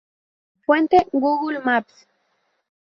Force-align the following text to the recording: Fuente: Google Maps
Fuente: 0.65 1.05
Google 1.13 1.59
Maps 1.63 2.07